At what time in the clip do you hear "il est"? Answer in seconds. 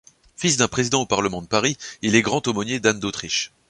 2.01-2.23